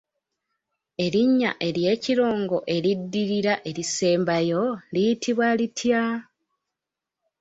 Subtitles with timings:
[1.05, 6.03] Erinnya ery’ekirongo eriddirira erisembayo liyitibwa litya?